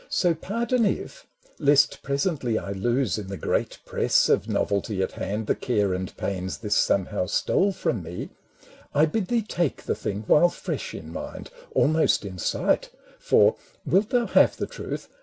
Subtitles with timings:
[0.09, 1.27] So, pardon if—
[1.59, 6.17] (lest presently I lose In the great press of novelty at hand The care and
[6.17, 8.31] pains this somehow stole from me)
[8.95, 14.09] I bid thee take the thing while fresh in mind, Almost in sight— for, wilt
[14.09, 15.07] thou have the truth?